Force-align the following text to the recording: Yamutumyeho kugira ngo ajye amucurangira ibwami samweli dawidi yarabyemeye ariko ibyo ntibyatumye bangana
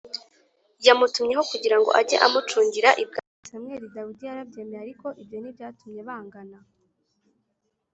Yamutumyeho 0.85 1.43
kugira 1.51 1.75
ngo 1.79 1.89
ajye 1.99 2.17
amucurangira 2.25 2.89
ibwami 3.03 3.39
samweli 3.49 3.87
dawidi 3.95 4.23
yarabyemeye 4.29 4.81
ariko 4.85 5.07
ibyo 5.21 5.37
ntibyatumye 5.39 6.01
bangana 6.09 6.57